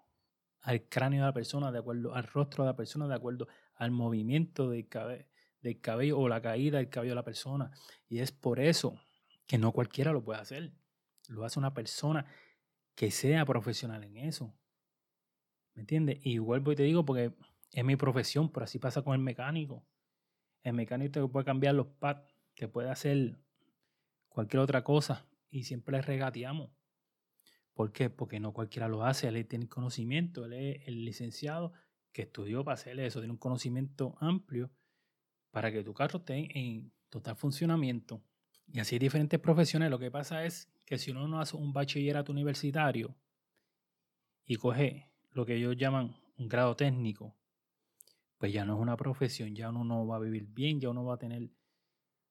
al 0.61 0.87
cráneo 0.89 1.21
de 1.21 1.27
la 1.27 1.33
persona, 1.33 1.71
de 1.71 1.79
acuerdo 1.79 2.15
al 2.15 2.23
rostro 2.23 2.63
de 2.63 2.71
la 2.71 2.75
persona, 2.75 3.07
de 3.07 3.15
acuerdo 3.15 3.47
al 3.75 3.91
movimiento 3.91 4.69
del 4.69 4.87
cabello 4.87 6.19
o 6.19 6.27
la 6.27 6.41
caída 6.41 6.77
del 6.77 6.89
cabello 6.89 7.11
de 7.11 7.15
la 7.15 7.23
persona. 7.23 7.71
Y 8.07 8.19
es 8.19 8.31
por 8.31 8.59
eso 8.59 8.99
que 9.45 9.57
no 9.57 9.71
cualquiera 9.71 10.11
lo 10.11 10.23
puede 10.23 10.39
hacer. 10.39 10.73
Lo 11.27 11.45
hace 11.45 11.59
una 11.59 11.73
persona 11.73 12.25
que 12.95 13.11
sea 13.11 13.45
profesional 13.45 14.03
en 14.03 14.17
eso. 14.17 14.53
¿Me 15.73 15.81
entiendes? 15.81 16.19
Y 16.23 16.39
vuelvo 16.39 16.71
y 16.71 16.75
te 16.75 16.83
digo 16.83 17.05
porque 17.05 17.33
es 17.71 17.83
mi 17.83 17.95
profesión, 17.95 18.49
pero 18.51 18.63
así 18.63 18.79
pasa 18.79 19.01
con 19.01 19.13
el 19.13 19.21
mecánico. 19.21 19.85
El 20.63 20.73
mecánico 20.73 21.11
te 21.11 21.27
puede 21.27 21.45
cambiar 21.45 21.75
los 21.75 21.87
pads, 21.87 22.33
te 22.55 22.67
puede 22.67 22.89
hacer 22.89 23.37
cualquier 24.29 24.61
otra 24.61 24.83
cosa 24.83 25.27
y 25.55 25.63
siempre 25.63 26.01
regateamos. 26.01 26.69
¿Por 27.74 27.93
qué? 27.93 28.09
Porque 28.09 28.41
no 28.41 28.51
cualquiera 28.51 28.89
lo 28.89 29.05
hace, 29.05 29.29
él 29.29 29.47
tiene 29.47 29.69
conocimiento, 29.69 30.43
él 30.45 30.53
es 30.53 30.88
el 30.88 31.05
licenciado 31.05 31.71
que 32.12 32.24
estudió 32.24 32.65
para 32.65 32.74
hacer 32.74 33.00
eso, 33.00 33.19
tiene 33.19 33.31
un 33.31 33.38
conocimiento 33.38 34.17
amplio 34.19 34.69
para 35.51 35.71
que 35.71 35.81
tu 35.81 35.93
carro 35.93 36.19
esté 36.19 36.50
en 36.59 36.91
total 37.09 37.38
funcionamiento. 37.38 38.21
Y 38.67 38.79
así 38.79 38.95
hay 38.95 39.00
diferentes 39.00 39.39
profesiones. 39.39 39.89
Lo 39.89 39.97
que 39.97 40.12
pasa 40.12 40.43
es 40.43 40.69
que 40.85 40.97
si 40.97 41.12
uno 41.12 41.25
no 41.27 41.39
hace 41.39 41.55
un 41.55 41.71
bachillerato 41.71 42.33
universitario 42.33 43.15
y 44.45 44.57
coge 44.57 45.09
lo 45.31 45.45
que 45.45 45.55
ellos 45.55 45.77
llaman 45.77 46.17
un 46.38 46.50
grado 46.50 46.75
técnico, 46.75 47.33
pues 48.38 48.51
ya 48.51 48.65
no 48.65 48.75
es 48.75 48.81
una 48.81 48.97
profesión, 48.97 49.55
ya 49.55 49.69
uno 49.69 49.85
no 49.85 50.05
va 50.05 50.17
a 50.17 50.19
vivir 50.19 50.47
bien, 50.47 50.81
ya 50.81 50.89
uno 50.89 51.05
va 51.05 51.15
a 51.15 51.17
tener 51.17 51.50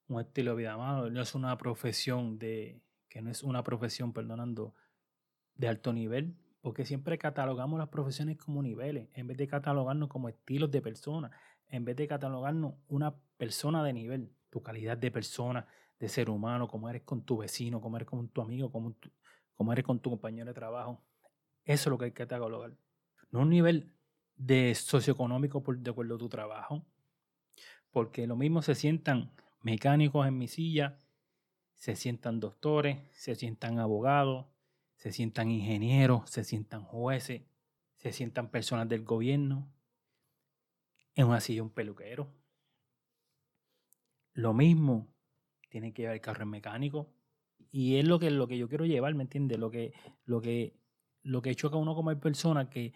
un 0.09 0.21
estilo 0.21 0.50
de 0.50 0.57
vida 0.59 0.76
malo, 0.76 1.11
no 1.11 1.23
es 1.23 1.35
una 1.35 1.57
profesión 1.57 2.38
de, 2.38 2.84
que 3.14 3.23
no 3.23 3.30
es 3.30 3.44
una 3.44 3.62
profesión, 3.62 4.12
perdonando, 4.12 4.75
de 5.54 5.68
alto 5.68 5.92
nivel, 5.92 6.35
porque 6.62 6.85
siempre 6.85 7.16
catalogamos 7.16 7.78
las 7.78 7.88
profesiones 7.88 8.37
como 8.38 8.61
niveles, 8.61 9.09
en 9.14 9.28
vez 9.28 9.37
de 9.37 9.47
catalogarnos 9.47 10.09
como 10.09 10.28
estilos 10.28 10.68
de 10.73 10.83
personas, 10.83 11.30
en 11.68 11.85
vez 11.85 11.94
de 11.94 12.09
catalogarnos 12.09 12.75
una 12.88 13.14
persona 13.37 13.85
de 13.85 13.92
nivel, 13.92 14.33
tu 14.50 14.64
calidad 14.64 14.99
de 14.99 15.12
persona, 15.12 15.64
de 16.00 16.09
ser 16.09 16.28
humano, 16.28 16.66
cómo 16.66 16.90
eres 16.90 17.02
con 17.02 17.23
tu 17.23 17.37
vecino, 17.37 17.80
cómo 17.80 17.99
eres 17.99 18.09
con 18.09 18.28
tu 18.30 18.42
amigo, 18.42 18.73
cómo, 18.73 18.97
cómo 19.54 19.73
eres 19.73 19.85
con 19.85 20.00
tu 20.00 20.11
compañero 20.11 20.49
de 20.49 20.54
trabajo. 20.54 21.00
Eso 21.64 21.88
es 21.88 21.90
lo 21.92 21.99
que 21.99 22.06
hay 22.06 22.11
que 22.11 22.26
catalogar. 22.26 22.73
No 23.30 23.42
un 23.42 23.50
nivel 23.50 23.92
de 24.35 24.75
socioeconómico 24.75 25.62
por, 25.62 25.78
de 25.78 25.88
acuerdo 25.88 26.16
a 26.16 26.18
tu 26.18 26.28
trabajo, 26.28 26.85
porque 27.92 28.26
lo 28.26 28.35
mismo 28.35 28.61
se 28.61 28.75
sientan 28.75 29.30
mecánicos 29.62 30.26
en 30.26 30.37
mi 30.37 30.49
silla, 30.49 30.99
se 31.75 31.97
sientan 31.97 32.40
doctores, 32.40 32.99
se 33.12 33.35
sientan 33.35 33.78
abogados, 33.78 34.47
se 34.97 35.12
sientan 35.12 35.50
ingenieros, 35.50 36.31
se 36.31 36.45
sientan 36.45 36.85
jueces, 36.85 37.43
se 37.97 38.12
sientan 38.12 38.50
personas 38.50 38.88
del 38.88 39.04
gobierno, 39.04 39.71
en 41.14 41.26
una 41.26 41.40
silla 41.40 41.62
un 41.62 41.71
peluquero. 41.71 42.33
Lo 44.33 44.52
mismo 44.52 45.14
tiene 45.69 45.93
que 45.93 46.02
llevar 46.02 46.14
el 46.16 46.21
carro 46.21 46.43
en 46.43 46.50
mecánico. 46.50 47.12
Y 47.71 47.97
es 47.97 48.04
lo 48.07 48.19
que, 48.19 48.31
lo 48.31 48.47
que 48.47 48.59
yo 48.59 48.69
quiero 48.69 48.85
llevar, 48.85 49.14
¿me 49.14 49.25
entiendes? 49.25 49.59
Lo 49.59 49.71
que, 49.71 49.93
lo 50.25 50.40
que, 50.40 50.76
lo 51.23 51.43
que 51.43 51.54
choca 51.54 51.76
a 51.76 51.81
uno 51.81 51.95
como 51.95 52.16
persona, 52.21 52.71
que, 52.71 52.93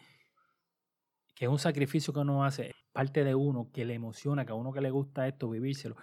que 1.34 1.46
es 1.46 1.50
un 1.50 1.58
sacrificio 1.58 2.12
que 2.12 2.20
uno 2.20 2.44
hace, 2.44 2.74
parte 2.92 3.24
de 3.24 3.34
uno, 3.34 3.70
que 3.72 3.84
le 3.84 3.94
emociona, 3.94 4.44
que 4.44 4.52
a 4.52 4.54
uno 4.54 4.72
que 4.72 4.80
le 4.80 4.90
gusta 4.90 5.26
esto, 5.26 5.50
vivírselo, 5.50 5.96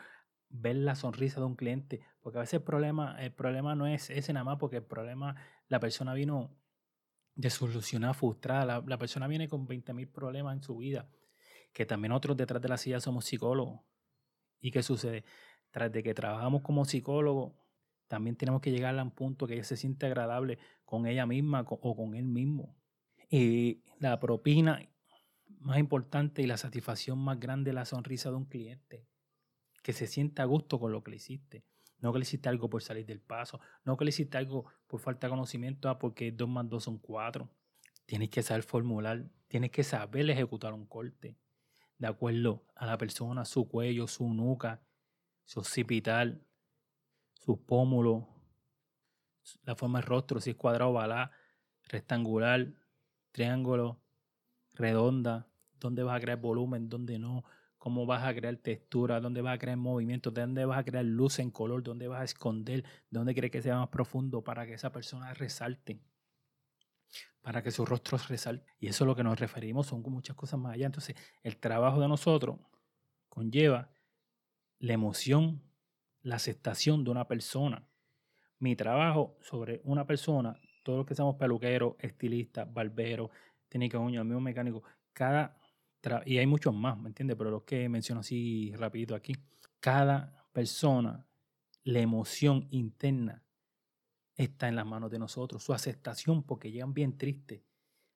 ver 0.61 0.75
la 0.77 0.95
sonrisa 0.95 1.39
de 1.39 1.45
un 1.45 1.55
cliente, 1.55 2.01
porque 2.21 2.37
a 2.37 2.41
veces 2.41 2.55
el 2.55 2.63
problema, 2.63 3.15
el 3.21 3.31
problema 3.31 3.75
no 3.75 3.87
es 3.87 4.09
ese 4.09 4.33
nada 4.33 4.43
más, 4.43 4.57
porque 4.57 4.77
el 4.77 4.83
problema, 4.83 5.35
la 5.67 5.79
persona 5.79 6.13
vino 6.13 6.55
de 7.35 7.49
solucionar 7.49 8.15
frustrada, 8.15 8.83
la, 8.85 8.97
persona 8.97 9.27
viene 9.27 9.49
con 9.49 9.67
20 9.67 9.93
mil 9.93 10.07
problemas 10.07 10.55
en 10.55 10.63
su 10.63 10.77
vida, 10.77 11.09
que 11.73 11.85
también 11.85 12.13
otros 12.13 12.37
detrás 12.37 12.61
de 12.61 12.69
la 12.69 12.77
silla 12.77 12.99
somos 12.99 13.25
psicólogos. 13.25 13.81
¿Y 14.61 14.71
qué 14.71 14.81
sucede? 14.81 15.25
Tras 15.71 15.91
de 15.91 16.01
que 16.01 16.13
trabajamos 16.13 16.61
como 16.61 16.85
psicólogos, 16.85 17.53
también 18.07 18.35
tenemos 18.35 18.61
que 18.61 18.71
llegar 18.71 18.97
a 18.97 19.03
un 19.03 19.11
punto 19.11 19.47
que 19.47 19.55
ella 19.55 19.63
se 19.63 19.75
siente 19.75 20.05
agradable 20.05 20.59
con 20.85 21.07
ella 21.07 21.25
misma 21.25 21.65
o 21.67 21.95
con 21.95 22.15
él 22.15 22.27
mismo. 22.27 22.75
Y 23.29 23.83
la 23.99 24.19
propina 24.19 24.79
más 25.59 25.79
importante 25.79 26.41
y 26.41 26.47
la 26.47 26.57
satisfacción 26.57 27.17
más 27.19 27.39
grande 27.39 27.71
es 27.71 27.75
la 27.75 27.85
sonrisa 27.85 28.29
de 28.29 28.35
un 28.35 28.45
cliente 28.45 29.07
que 29.85 29.93
se 29.93 30.07
sienta 30.07 30.41
a 30.41 30.45
gusto 30.47 30.79
con 30.79 30.91
lo 30.91 31.03
que 31.03 31.11
le 31.11 31.17
hiciste. 31.17 31.63
No 31.99 32.11
que 32.11 32.17
le 32.17 32.23
hiciste 32.23 32.49
algo 32.49 32.71
por 32.71 32.81
salir 32.81 33.05
del 33.05 33.21
paso, 33.21 33.59
no 33.83 33.95
que 33.95 34.03
le 34.03 34.09
hiciste 34.09 34.35
algo 34.35 34.65
por 34.87 34.99
falta 34.99 35.27
de 35.27 35.29
conocimiento, 35.29 35.89
ah, 35.89 35.99
porque 35.99 36.31
dos 36.31 36.49
más 36.49 36.67
dos 36.67 36.85
son 36.85 36.97
cuatro. 36.97 37.51
Tienes 38.07 38.31
que 38.31 38.41
saber 38.41 38.63
formular, 38.63 39.29
tienes 39.47 39.69
que 39.69 39.83
saber 39.83 40.27
ejecutar 40.27 40.73
un 40.73 40.87
corte 40.87 41.37
de 41.99 42.07
acuerdo 42.07 42.65
a 42.73 42.87
la 42.87 42.97
persona, 42.97 43.45
su 43.45 43.67
cuello, 43.67 44.07
su 44.07 44.27
nuca, 44.33 44.81
su 45.43 45.59
occipital, 45.59 46.43
sus 47.35 47.59
pómulos, 47.59 48.23
la 49.65 49.75
forma 49.75 49.99
del 49.99 50.07
rostro, 50.07 50.41
si 50.41 50.49
es 50.49 50.55
cuadrado, 50.55 50.93
balá, 50.93 51.29
rectangular, 51.83 52.73
triángulo, 53.31 54.01
redonda, 54.73 55.47
dónde 55.79 56.01
vas 56.01 56.17
a 56.17 56.21
crear 56.21 56.39
volumen, 56.39 56.89
dónde 56.89 57.19
no, 57.19 57.43
cómo 57.85 58.07
vas 58.07 58.23
a 58.23 58.33
crear 58.33 58.57
textura, 58.57 59.19
dónde 59.19 59.43
vas 59.43 59.53
a 59.53 59.59
crear 59.59 59.77
movimiento, 59.77 60.31
dónde 60.31 60.65
vas 60.65 60.79
a 60.79 60.83
crear 60.83 61.05
luz 61.05 61.37
en 61.37 61.51
color, 61.51 61.83
dónde 61.83 62.07
vas 62.07 62.21
a 62.21 62.23
esconder, 62.23 62.83
dónde 63.11 63.35
crees 63.35 63.51
que 63.51 63.61
sea 63.61 63.77
más 63.77 63.89
profundo 63.89 64.43
para 64.43 64.65
que 64.65 64.73
esa 64.73 64.91
persona 64.91 65.31
resalte, 65.35 65.99
para 67.43 67.61
que 67.61 67.69
su 67.69 67.85
rostro 67.85 68.17
resalte. 68.27 68.65
Y 68.79 68.87
eso 68.87 69.03
es 69.03 69.07
lo 69.07 69.15
que 69.15 69.21
nos 69.21 69.39
referimos, 69.39 69.85
son 69.85 70.01
muchas 70.01 70.35
cosas 70.35 70.59
más 70.59 70.73
allá. 70.73 70.87
Entonces, 70.87 71.15
el 71.43 71.57
trabajo 71.57 72.01
de 72.01 72.07
nosotros 72.07 72.57
conlleva 73.29 73.91
la 74.79 74.93
emoción, 74.93 75.61
la 76.23 76.37
aceptación 76.37 77.03
de 77.03 77.11
una 77.11 77.27
persona. 77.27 77.87
Mi 78.57 78.75
trabajo 78.75 79.37
sobre 79.43 79.81
una 79.83 80.07
persona, 80.07 80.59
todos 80.81 80.97
los 80.97 81.05
que 81.05 81.13
somos 81.13 81.35
peluqueros, 81.35 81.93
estilistas, 81.99 82.67
barberos, 82.73 83.29
técnicos 83.69 84.01
uñas, 84.01 84.21
amigos 84.21 84.41
mecánicos, 84.41 84.81
cada 85.13 85.55
y 86.25 86.37
hay 86.37 86.47
muchos 86.47 86.73
más, 86.73 86.97
¿me 86.97 87.09
entiendes? 87.09 87.37
Pero 87.37 87.51
los 87.51 87.63
que 87.63 87.89
menciono 87.89 88.21
así 88.21 88.73
rapidito 88.75 89.15
aquí, 89.15 89.33
cada 89.79 90.45
persona, 90.51 91.25
la 91.83 91.99
emoción 91.99 92.67
interna 92.71 93.43
está 94.35 94.67
en 94.67 94.75
las 94.75 94.85
manos 94.85 95.11
de 95.11 95.19
nosotros, 95.19 95.63
su 95.63 95.73
aceptación, 95.73 96.43
porque 96.43 96.71
llegan 96.71 96.93
bien 96.93 97.17
tristes. 97.17 97.61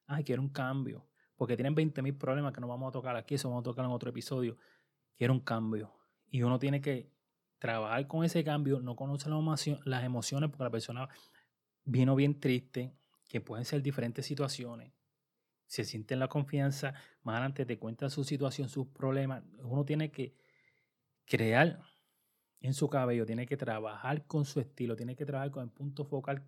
Ay, 0.08 0.24
quiero 0.24 0.42
un 0.42 0.50
cambio, 0.50 1.08
porque 1.36 1.56
tienen 1.56 1.76
20 1.76 2.02
mil 2.02 2.16
problemas 2.16 2.54
que 2.54 2.62
no 2.62 2.68
vamos 2.68 2.90
a 2.90 2.92
tocar 2.92 3.16
aquí, 3.16 3.36
eso 3.36 3.50
vamos 3.50 3.62
a 3.62 3.66
tocar 3.66 3.86
en 3.86 3.92
otro 3.92 4.10
episodio. 4.10 4.58
Quiero 5.16 5.34
un 5.34 5.42
cambio. 5.42 5.94
Y 6.30 6.42
uno 6.42 6.60
tiene 6.60 6.82
que 6.82 7.12
trabajar 7.60 8.08
con 8.08 8.24
ese 8.24 8.44
cambio, 8.44 8.80
no 8.82 8.96
conocer 8.96 9.32
las 9.86 10.04
emociones, 10.04 10.50
porque 10.50 10.64
la 10.64 10.70
persona 10.70 11.10
vino 11.84 12.16
bien 12.16 12.40
triste, 12.40 12.94
que 13.28 13.42
pueden 13.42 13.66
ser 13.66 13.82
diferentes 13.82 14.26
situaciones 14.26 14.92
se 15.70 15.86
siente 15.86 16.16
en 16.16 16.20
la 16.20 16.28
confianza, 16.28 16.96
más 17.22 17.34
adelante 17.36 17.64
te 17.64 17.78
cuenta 17.78 18.10
su 18.10 18.24
situación, 18.24 18.70
sus 18.70 18.88
problemas. 18.88 19.44
Uno 19.60 19.86
tiene 19.86 20.10
que 20.10 20.36
crear 21.26 21.80
en 22.60 22.74
su 22.74 22.90
cabello, 22.90 23.24
tiene 23.28 23.46
que 23.46 23.56
trabajar 23.56 24.26
con 24.26 24.46
su 24.46 24.60
estilo, 24.60 24.96
tiene 24.96 25.16
que 25.16 25.28
trabajar 25.28 25.52
con 25.52 25.64
el 25.64 25.70
punto 25.70 26.06
focal 26.06 26.44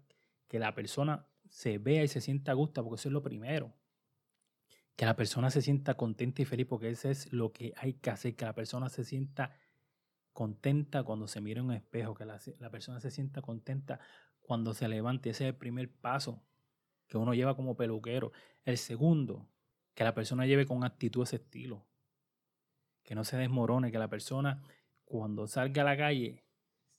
que 0.48 0.58
la 0.58 0.74
persona 0.74 1.28
se 1.48 1.78
vea 1.78 2.04
y 2.04 2.08
se 2.08 2.20
sienta 2.20 2.52
a 2.52 2.56
gusto, 2.56 2.84
porque 2.84 3.00
eso 3.00 3.10
es 3.10 3.14
lo 3.14 3.22
primero. 3.22 3.72
Que 4.96 5.06
la 5.06 5.16
persona 5.16 5.52
se 5.52 5.62
sienta 5.62 5.94
contenta 5.94 6.42
y 6.42 6.46
feliz, 6.46 6.66
porque 6.66 6.90
eso 6.90 7.08
es 7.08 7.32
lo 7.32 7.54
que 7.54 7.76
hay 7.78 7.94
que 7.94 8.10
hacer, 8.10 8.36
que 8.36 8.46
la 8.46 8.56
persona 8.56 8.90
se 8.90 9.04
sienta 9.04 9.56
contenta 10.34 11.04
cuando 11.04 11.28
se 11.28 11.42
mire 11.42 11.60
en 11.60 11.68
un 11.68 11.74
espejo, 11.74 12.16
que 12.16 12.26
la, 12.26 12.40
la 12.58 12.72
persona 12.72 13.00
se 13.00 13.12
sienta 13.12 13.44
contenta 13.44 14.00
cuando 14.42 14.74
se 14.74 14.88
levante. 14.88 15.30
Ese 15.30 15.44
es 15.44 15.54
el 15.54 15.58
primer 15.58 15.94
paso 15.94 16.44
que 17.12 17.18
uno 17.18 17.34
lleva 17.34 17.58
como 17.58 17.76
peluquero. 17.76 18.32
El 18.64 18.78
segundo, 18.78 19.50
que 19.94 20.06
la 20.06 20.16
persona 20.16 20.46
lleve 20.46 20.66
con 20.66 20.86
actitud 20.86 21.24
ese 21.24 21.36
estilo. 21.36 21.86
Que 23.04 23.16
no 23.16 23.26
se 23.26 23.36
desmorone, 23.36 23.92
que 23.92 24.00
la 24.00 24.08
persona 24.08 24.64
cuando 25.04 25.46
salga 25.46 25.82
a 25.82 25.86
la 25.86 25.98
calle 25.98 26.46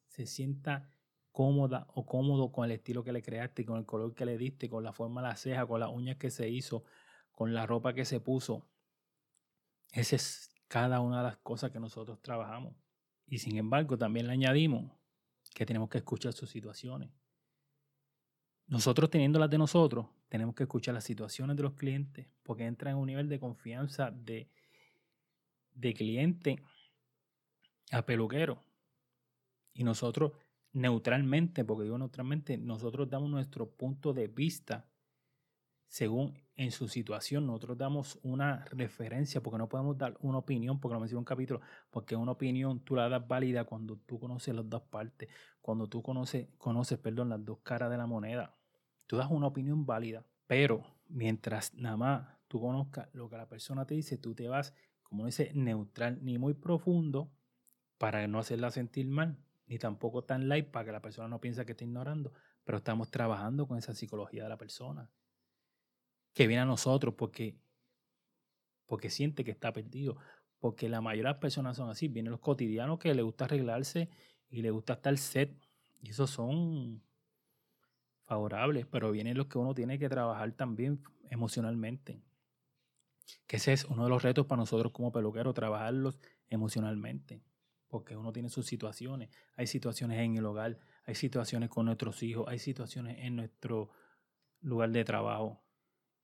se 0.09 0.27
sienta 0.27 0.93
cómoda 1.31 1.87
o 1.95 2.05
cómodo 2.05 2.53
con 2.53 2.67
el 2.67 2.73
estilo 2.73 3.03
que 3.03 3.13
le 3.13 3.23
creaste, 3.23 3.65
con 3.65 3.79
el 3.79 3.87
color 3.87 4.15
que 4.15 4.27
le 4.27 4.37
diste, 4.37 4.69
con 4.69 4.85
la 4.85 4.93
forma 4.93 5.23
de 5.23 5.29
la 5.29 5.37
ceja, 5.37 5.67
con 5.67 5.81
las 5.81 5.89
uñas 5.89 6.19
que 6.19 6.31
se 6.31 6.51
hizo, 6.51 6.85
con 7.31 7.55
la 7.55 7.65
ropa 7.65 7.95
que 7.95 8.05
se 8.05 8.21
puso. 8.21 8.69
Esa 9.93 10.17
es 10.17 10.55
cada 10.69 11.01
una 11.01 11.19
de 11.19 11.23
las 11.23 11.39
cosas 11.39 11.71
que 11.71 11.81
nosotros 11.81 12.21
trabajamos. 12.21 12.75
Y 13.27 13.39
sin 13.39 13.57
embargo, 13.57 13.97
también 13.97 14.27
le 14.27 14.35
añadimos 14.35 14.93
que 15.55 15.65
tenemos 15.65 15.89
que 15.89 15.99
escuchar 15.99 16.35
sus 16.35 16.51
situaciones. 16.51 17.11
Nosotros 18.73 19.11
teniendo 19.11 19.39
las 19.39 19.51
de 19.51 19.59
nosotros, 19.59 20.07
tenemos 20.31 20.55
que 20.55 20.63
escuchar 20.63 20.95
las 20.95 21.05
situaciones 21.05 21.59
de 21.59 21.63
los 21.63 21.75
clientes 21.75 22.27
porque 22.43 22.65
entran 22.65 22.95
en 22.95 23.01
un 23.01 23.07
nivel 23.07 23.29
de 23.29 23.39
confianza 23.39 24.11
de, 24.11 24.49
de 25.75 25.93
cliente 25.93 26.57
a 27.91 28.07
peluquero. 28.07 28.65
Y 29.75 29.85
nosotros 29.85 30.33
neutralmente, 30.73 31.67
porque 31.67 31.85
digo 31.85 31.99
neutralmente, 31.99 32.57
nosotros 32.57 33.11
damos 33.11 33.29
nuestro 33.29 33.69
punto 33.69 34.15
de 34.15 34.29
vista 34.29 34.89
según 35.87 36.43
en 36.57 36.71
su 36.71 36.89
situación. 36.89 37.47
Nosotros 37.47 37.77
damos 37.77 38.19
una 38.23 38.65
referencia, 38.71 39.43
porque 39.43 39.59
no 39.59 39.69
podemos 39.69 39.99
dar 39.99 40.17
una 40.21 40.39
opinión, 40.39 40.81
porque 40.81 40.95
lo 40.95 41.01
mencioné 41.01 41.19
un 41.19 41.27
capítulo, 41.27 41.61
porque 41.91 42.17
una 42.17 42.33
opinión 42.33 42.81
tú 42.81 42.95
la 42.95 43.11
das 43.11 43.29
válida 43.29 43.65
cuando 43.65 43.99
tú 43.99 44.19
conoces 44.19 44.55
las 44.55 44.67
dos 44.67 44.81
partes, 44.85 45.29
cuando 45.61 45.91
tú 45.91 46.03
conoces, 46.03 46.49
conoces 46.57 46.99
perdón, 46.99 47.29
las 47.29 47.45
dos 47.45 47.59
caras 47.59 47.91
de 47.91 47.99
la 47.99 48.07
moneda. 48.07 48.57
Tú 49.13 49.19
das 49.19 49.31
una 49.31 49.49
opinión 49.49 49.85
válida, 49.85 50.25
pero 50.47 50.87
mientras 51.07 51.75
nada 51.75 51.99
más 51.99 52.39
tú 52.49 52.63
conozcas 52.63 53.11
lo 53.13 53.29
que 53.29 53.37
la 53.37 53.47
persona 53.47 53.85
te 53.85 53.95
dice, 53.95 54.17
tú 54.17 54.35
te 54.35 54.49
vas, 54.49 54.75
como 55.03 55.27
dice, 55.27 55.53
neutral, 55.53 56.25
ni 56.25 56.39
muy 56.39 56.55
profundo 56.55 57.31
para 57.99 58.27
no 58.27 58.39
hacerla 58.39 58.71
sentir 58.71 59.07
mal, 59.09 59.37
ni 59.67 59.79
tampoco 59.79 60.25
tan 60.25 60.49
light 60.49 60.71
para 60.71 60.87
que 60.87 60.93
la 60.93 61.03
persona 61.03 61.29
no 61.29 61.43
piense 61.43 61.67
que 61.67 61.73
está 61.73 61.85
ignorando, 61.85 62.33
pero 62.65 62.79
estamos 62.79 63.11
trabajando 63.11 63.69
con 63.69 63.77
esa 63.77 63.93
psicología 63.93 64.45
de 64.45 64.49
la 64.49 64.57
persona 64.57 65.11
que 66.33 66.47
viene 66.47 66.63
a 66.63 66.65
nosotros 66.65 67.13
porque, 67.15 67.61
porque 68.87 69.11
siente 69.11 69.45
que 69.45 69.51
está 69.51 69.75
perdido. 69.75 70.17
Porque 70.59 70.89
la 70.89 71.03
mayoría 71.03 71.29
de 71.29 71.35
las 71.35 71.39
personas 71.39 71.77
son 71.77 71.91
así. 71.91 72.09
Vienen 72.09 72.31
los 72.31 72.41
cotidianos 72.41 72.99
que 72.99 73.15
les 73.15 73.27
gusta 73.27 73.45
arreglarse 73.45 74.09
y 74.49 74.63
les 74.63 74.73
gusta 74.73 74.95
estar 74.95 75.19
set. 75.19 75.55
Y 76.01 76.13
esos 76.13 76.31
son 76.31 77.03
favorables, 78.33 78.87
pero 78.87 79.13
vienen 79.13 79.37
los 79.37 79.47
que 79.47 79.59
uno 79.59 79.75
tiene 79.75 79.99
que 79.99 80.09
trabajar 80.09 80.53
también 80.53 81.03
emocionalmente. 81.29 82.23
Que 83.47 83.57
ese 83.57 83.75
es 83.75 83.85
uno 83.85 84.05
de 84.05 84.09
los 84.09 84.23
retos 84.23 84.47
para 84.47 84.61
nosotros 84.61 84.91
como 84.93 85.13
peluqueros, 85.13 85.55
trabajarlos 85.55 86.19
emocionalmente. 86.49 87.43
Porque 87.89 88.17
uno 88.17 88.33
tiene 88.33 88.49
sus 88.49 88.65
situaciones. 88.65 89.29
Hay 89.55 89.67
situaciones 89.67 90.19
en 90.21 90.37
el 90.39 90.47
hogar, 90.47 90.79
hay 91.05 91.15
situaciones 91.15 91.69
con 91.69 91.85
nuestros 91.85 92.23
hijos, 92.23 92.47
hay 92.49 92.59
situaciones 92.59 93.19
en 93.19 93.37
nuestro 93.37 93.91
lugar 94.63 94.91
de 94.91 95.05
trabajo. 95.05 95.63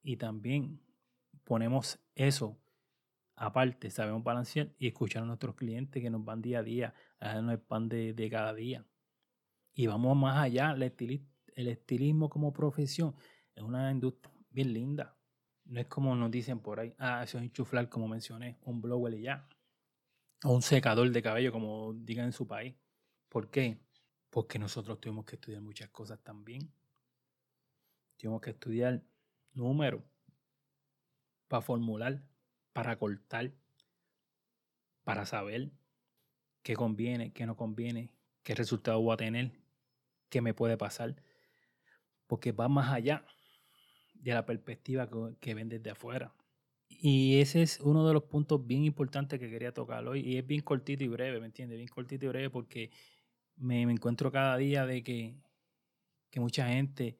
Y 0.03 0.17
también 0.17 0.81
ponemos 1.45 1.99
eso 2.15 2.59
aparte, 3.35 3.91
sabemos 3.91 4.25
balancear 4.25 4.71
y 4.79 4.89
escuchar 4.89 5.23
a 5.23 5.27
nuestros 5.27 5.55
clientes 5.55 6.03
que 6.03 6.11
nos 6.11 6.25
van 6.25 6.41
día 6.41 6.61
a 6.61 6.63
día, 6.63 6.95
a 7.21 7.35
darnos 7.35 7.53
el 7.53 7.61
pan 7.61 7.89
de, 7.89 8.15
de 8.15 8.31
cada 8.31 8.55
día. 8.55 8.85
Y 9.75 9.87
vamos 9.87 10.17
más 10.17 10.39
allá, 10.39 10.73
el, 10.73 10.83
el 11.59 11.67
estilismo 11.67 12.31
como 12.31 12.53
profesión 12.53 13.17
es 13.57 13.65
una 13.65 13.91
industria 13.91 14.33
bien 14.51 14.73
linda. 14.73 15.17
No 15.65 15.81
es 15.81 15.89
como 15.89 16.15
nos 16.15 16.31
dicen 16.31 16.61
por 16.61 16.79
ahí, 16.79 16.95
ah, 16.99 17.25
eso 17.25 17.39
es 17.39 17.45
enchuflar, 17.45 17.89
como 17.89 18.07
mencioné, 18.07 18.59
un 18.63 18.81
blower 18.81 19.15
y 19.15 19.23
ya. 19.23 19.49
O 20.45 20.55
un 20.55 20.63
secador 20.63 21.11
de 21.11 21.21
cabello, 21.21 21.51
como 21.51 21.95
digan 21.95 22.27
en 22.27 22.33
su 22.33 22.47
país. 22.47 22.77
¿Por 23.29 23.51
qué? 23.51 23.81
Porque 24.31 24.61
nosotros 24.61 25.01
tuvimos 25.01 25.25
que 25.25 25.35
estudiar 25.35 25.61
muchas 25.61 25.91
cosas 25.91 26.21
también. 26.23 26.73
Tuvimos 28.17 28.41
que 28.41 28.51
estudiar 28.51 29.03
números 29.53 30.05
para 31.49 31.61
formular, 31.61 32.23
para 32.73 32.97
cortar, 33.01 33.53
para 35.03 35.27
saber 35.27 35.73
qué 36.63 36.77
conviene, 36.77 37.33
qué 37.33 37.47
no 37.47 37.57
conviene, 37.57 38.13
qué 38.45 38.55
resultado 38.55 39.01
voy 39.01 39.15
a 39.15 39.17
tener, 39.17 39.59
qué 40.29 40.41
me 40.41 40.55
puede 40.55 40.77
pasar. 40.77 41.17
Porque 42.29 42.53
va 42.53 42.69
más 42.69 42.93
allá 42.93 43.25
de 44.15 44.33
la 44.33 44.47
perspectiva 44.47 45.09
que, 45.41 45.55
ven 45.55 45.69
desde 45.69 45.91
afuera. 45.91 46.33
Y 46.89 47.41
ese 47.41 47.63
es 47.63 47.81
uno 47.81 48.07
de 48.07 48.15
los 48.15 48.25
puntos 48.25 48.65
bien 48.65 48.85
importantes 48.85 49.41
que 49.41 49.51
quería 49.51 49.73
tocar 49.73 50.07
hoy. 50.07 50.21
Y 50.21 50.39
es 50.39 50.47
bien 50.47 50.61
cortito 50.63 51.03
y 51.03 51.09
breve, 51.09 51.41
¿me 51.41 51.47
entiendes? 51.47 51.79
Bien 51.79 51.89
cortito 51.89 52.27
y 52.27 52.29
breve 52.29 52.51
porque 52.51 52.91
me, 53.57 53.83
encuentro 53.83 54.31
cada 54.31 54.57
día 54.57 54.87
de 54.87 55.03
que, 55.03 55.35
que 56.31 56.41
mucha 56.41 56.69
gente, 56.69 57.19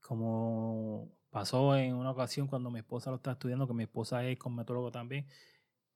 como 0.00 1.10
pasó 1.30 1.76
en 1.76 1.94
una 1.94 2.10
ocasión 2.10 2.46
cuando 2.46 2.70
mi 2.70 2.80
esposa 2.80 3.10
lo 3.10 3.16
está 3.16 3.32
estudiando, 3.32 3.66
que 3.66 3.74
mi 3.74 3.84
esposa 3.84 4.24
es 4.26 4.38
cosmetólogo 4.38 4.90
también, 4.92 5.26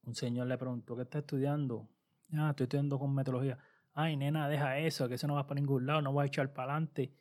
un 0.03 0.15
señor 0.15 0.47
le 0.47 0.59
preguntó, 0.59 0.97
¿qué 0.97 1.03
está 1.03 1.19
estudiando? 1.19 1.89
Ah, 2.33 2.51
estoy 2.51 2.65
estudiando 2.65 2.99
cosmetología. 2.99 3.59
Ay, 3.95 4.17
nena, 4.17 4.49
deja 4.49 4.79
eso, 4.79 5.09
que 5.09 5.15
eso 5.15 5.27
no 5.27 5.35
va 5.35 5.47
para 5.47 5.61
ningún 5.61 5.87
lado, 5.87 6.03
no 6.03 6.13
voy 6.13 6.25
a 6.25 6.27
echar 6.27 6.53
para 6.53 6.73
adelante. 6.73 7.13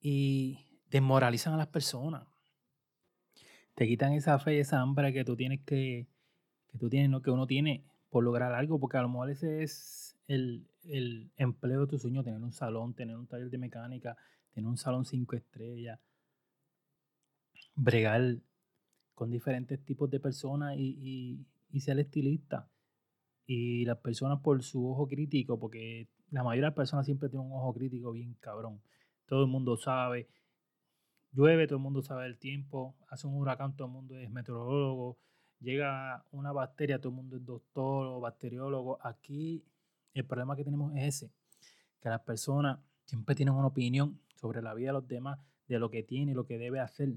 Y 0.00 0.66
desmoralizan 0.90 1.54
a 1.54 1.56
las 1.56 1.68
personas. 1.68 2.26
Te 3.74 3.86
quitan 3.86 4.12
esa 4.12 4.38
fe 4.38 4.56
y 4.56 4.58
esa 4.58 4.80
hambre 4.80 5.12
que 5.12 5.24
tú 5.24 5.36
tienes 5.36 5.60
que, 5.64 6.08
que 6.70 6.78
tú 6.78 6.88
tienes, 6.88 7.10
¿no? 7.10 7.22
que 7.22 7.30
uno 7.30 7.46
tiene 7.46 7.84
por 8.10 8.24
lograr 8.24 8.52
algo, 8.52 8.80
porque 8.80 8.96
a 8.96 9.02
lo 9.02 9.08
mejor 9.08 9.30
ese 9.30 9.62
es 9.62 10.16
el, 10.26 10.66
el 10.84 11.30
empleo 11.36 11.82
de 11.82 11.86
tu 11.86 11.98
sueño, 11.98 12.24
tener 12.24 12.40
un 12.40 12.52
salón, 12.52 12.94
tener 12.94 13.16
un 13.16 13.26
taller 13.26 13.50
de 13.50 13.58
mecánica, 13.58 14.16
tener 14.52 14.68
un 14.68 14.76
salón 14.76 15.04
cinco 15.04 15.36
estrellas, 15.36 16.00
bregar 17.74 18.38
con 19.14 19.30
diferentes 19.30 19.84
tipos 19.84 20.10
de 20.10 20.20
personas 20.20 20.76
y, 20.76 21.44
y, 21.70 21.80
ser 21.80 21.98
estilista. 21.98 22.68
Y 23.46 23.84
las 23.84 23.98
personas 23.98 24.40
por 24.40 24.62
su 24.62 24.88
ojo 24.88 25.08
crítico, 25.08 25.58
porque 25.58 26.08
la 26.30 26.42
mayoría 26.42 26.66
de 26.66 26.70
las 26.70 26.76
personas 26.76 27.06
siempre 27.06 27.28
tienen 27.28 27.46
un 27.46 27.54
ojo 27.54 27.72
crítico 27.74 28.12
bien 28.12 28.34
cabrón. 28.34 28.80
Todo 29.28 29.44
el 29.44 29.48
mundo 29.50 29.76
sabe 29.76 30.28
llueve, 31.32 31.66
todo 31.66 31.76
el 31.76 31.82
mundo 31.82 32.02
sabe 32.02 32.26
el 32.26 32.38
tiempo, 32.38 32.96
hace 33.08 33.26
un 33.26 33.34
huracán, 33.34 33.76
todo 33.76 33.86
el 33.86 33.92
mundo 33.92 34.16
es 34.16 34.30
meteorólogo, 34.30 35.18
llega 35.60 36.24
una 36.30 36.52
bacteria, 36.52 36.98
todo 36.98 37.10
el 37.10 37.16
mundo 37.16 37.36
es 37.36 37.44
doctor 37.44 38.06
o 38.06 38.20
bacteriólogo. 38.20 38.98
Aquí 39.02 39.64
el 40.14 40.24
problema 40.24 40.56
que 40.56 40.64
tenemos 40.64 40.94
es 40.96 41.22
ese, 41.22 41.32
que 42.00 42.08
las 42.08 42.20
personas 42.22 42.80
siempre 43.04 43.34
tienen 43.34 43.54
una 43.54 43.68
opinión 43.68 44.20
sobre 44.34 44.62
la 44.62 44.74
vida 44.74 44.88
de 44.88 44.94
los 44.94 45.08
demás, 45.08 45.38
de 45.66 45.78
lo 45.78 45.90
que 45.90 46.02
tiene 46.02 46.32
y 46.32 46.34
lo 46.34 46.46
que 46.46 46.58
debe 46.58 46.80
hacer, 46.80 47.14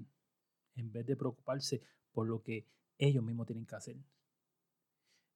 en 0.75 0.91
vez 0.91 1.05
de 1.05 1.15
preocuparse 1.15 1.81
por 2.11 2.27
lo 2.27 2.41
que 2.41 2.67
ellos 2.97 3.23
mismos 3.23 3.47
tienen 3.47 3.65
que 3.65 3.75
hacer. 3.75 3.97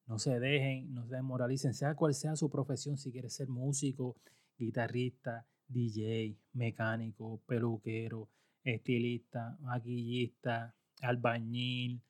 No 0.05 0.19
se 0.19 0.39
dejen, 0.39 0.93
no 0.93 1.07
se 1.07 1.15
desmoralicen, 1.15 1.73
sea 1.73 1.95
cual 1.95 2.13
sea 2.13 2.35
su 2.35 2.49
profesión, 2.49 2.97
si 2.97 3.11
quieres 3.11 3.33
ser 3.33 3.47
músico, 3.47 4.17
guitarrista, 4.57 5.47
DJ, 5.67 6.37
mecánico, 6.53 7.41
peluquero, 7.45 8.29
estilista, 8.63 9.57
maquillista, 9.61 10.75
albañil, 11.01 12.01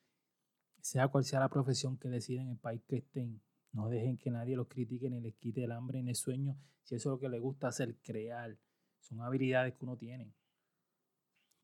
sea 0.80 1.08
cual 1.08 1.24
sea 1.24 1.40
la 1.40 1.48
profesión 1.48 1.98
que 1.98 2.08
deciden 2.08 2.46
en 2.46 2.52
el 2.52 2.58
país 2.58 2.82
que 2.86 2.96
estén. 2.96 3.40
No 3.72 3.88
dejen 3.88 4.16
que 4.16 4.30
nadie 4.30 4.56
los 4.56 4.68
critique 4.68 5.10
ni 5.10 5.20
les 5.20 5.34
quite 5.34 5.64
el 5.64 5.72
hambre 5.72 6.02
ni 6.02 6.10
el 6.10 6.16
sueño. 6.16 6.56
Si 6.82 6.94
eso 6.94 7.10
es 7.10 7.12
lo 7.12 7.18
que 7.18 7.28
les 7.28 7.40
gusta 7.40 7.68
hacer, 7.68 7.96
crear. 7.96 8.56
Son 9.00 9.20
habilidades 9.20 9.74
que 9.74 9.84
uno 9.84 9.96
tiene. 9.96 10.32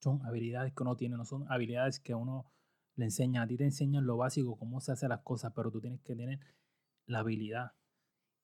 Son 0.00 0.24
habilidades 0.26 0.72
que 0.74 0.82
uno 0.82 0.96
tiene, 0.96 1.16
no 1.16 1.24
son 1.24 1.50
habilidades 1.50 2.00
que 2.00 2.14
uno 2.14 2.50
le 2.96 3.04
enseña. 3.04 3.42
A 3.42 3.46
ti 3.46 3.56
te 3.56 3.64
enseñan 3.64 4.04
lo 4.04 4.16
básico, 4.16 4.56
cómo 4.56 4.80
se 4.80 4.92
hacen 4.92 5.10
las 5.10 5.22
cosas, 5.22 5.52
pero 5.54 5.70
tú 5.70 5.80
tienes 5.80 6.00
que 6.00 6.16
tener 6.16 6.40
la 7.06 7.20
habilidad. 7.20 7.72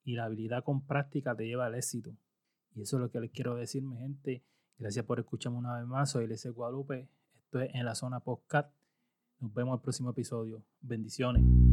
Y 0.05 0.15
la 0.15 0.25
habilidad 0.25 0.63
con 0.63 0.87
práctica 0.87 1.35
te 1.35 1.47
lleva 1.47 1.67
al 1.67 1.75
éxito. 1.75 2.17
Y 2.75 2.83
eso 2.83 2.97
es 2.97 3.03
lo 3.03 3.11
que 3.11 3.21
les 3.21 3.31
quiero 3.31 3.55
decir, 3.57 3.83
mi 3.83 3.97
gente. 3.97 4.45
Gracias 4.79 5.05
por 5.05 5.19
escucharme 5.19 5.59
una 5.59 5.79
vez 5.79 5.87
más. 5.87 6.11
Soy 6.11 6.27
Lese 6.27 6.51
Guadalupe. 6.51 7.09
Esto 7.45 7.61
es 7.61 7.75
en 7.75 7.85
la 7.85 7.95
zona 7.95 8.21
podcast. 8.21 8.73
Nos 9.41 9.53
vemos 9.55 9.73
en 9.73 9.79
el 9.79 9.83
próximo 9.83 10.11
episodio. 10.11 10.63
Bendiciones. 10.81 11.68